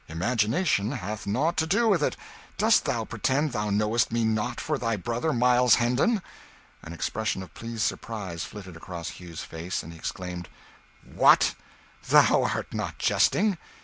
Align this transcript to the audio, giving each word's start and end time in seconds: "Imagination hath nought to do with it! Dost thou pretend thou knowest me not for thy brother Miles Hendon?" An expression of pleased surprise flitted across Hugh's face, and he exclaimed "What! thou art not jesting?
"Imagination 0.09 0.93
hath 0.93 1.27
nought 1.27 1.57
to 1.57 1.67
do 1.67 1.87
with 1.87 2.01
it! 2.01 2.17
Dost 2.57 2.85
thou 2.85 3.05
pretend 3.05 3.51
thou 3.51 3.69
knowest 3.69 4.11
me 4.11 4.25
not 4.25 4.59
for 4.59 4.79
thy 4.79 4.95
brother 4.95 5.31
Miles 5.31 5.75
Hendon?" 5.75 6.23
An 6.81 6.91
expression 6.91 7.43
of 7.43 7.53
pleased 7.53 7.83
surprise 7.83 8.43
flitted 8.43 8.75
across 8.75 9.19
Hugh's 9.21 9.41
face, 9.41 9.83
and 9.83 9.93
he 9.93 9.99
exclaimed 9.99 10.49
"What! 11.03 11.53
thou 12.09 12.45
art 12.45 12.73
not 12.73 12.97
jesting? 12.97 13.59